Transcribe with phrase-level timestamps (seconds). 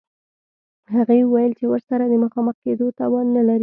[0.93, 3.59] هغې وویل چې ورسره د مخامخ کېدو توان نلري